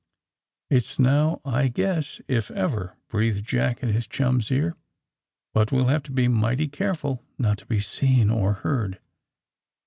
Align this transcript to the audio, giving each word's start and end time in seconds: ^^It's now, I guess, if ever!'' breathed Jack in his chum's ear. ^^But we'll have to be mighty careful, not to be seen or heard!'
^^It's 0.71 0.97
now, 0.97 1.41
I 1.45 1.67
guess, 1.67 2.21
if 2.27 2.49
ever!'' 2.49 2.97
breathed 3.07 3.45
Jack 3.45 3.83
in 3.83 3.89
his 3.89 4.07
chum's 4.07 4.49
ear. 4.49 4.75
^^But 5.55 5.71
we'll 5.71 5.89
have 5.93 6.01
to 6.09 6.11
be 6.11 6.27
mighty 6.27 6.67
careful, 6.69 7.23
not 7.37 7.59
to 7.59 7.67
be 7.67 7.81
seen 7.81 8.31
or 8.31 8.53
heard!' 8.53 8.99